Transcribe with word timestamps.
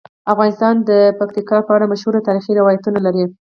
افغانستان 0.33 0.75
د 0.89 0.91
پکتیکا 1.19 1.57
په 1.67 1.71
اړه 1.75 1.91
مشهور 1.93 2.15
تاریخی 2.27 2.51
روایتونه 2.59 2.99
لري. 3.05 3.23